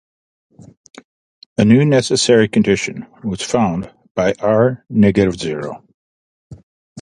[1.59, 5.83] A new necessary condition was found by R.-O.